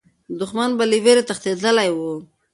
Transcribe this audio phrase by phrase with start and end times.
[0.39, 2.13] دښمن به له ویرې تښتېدلی وو.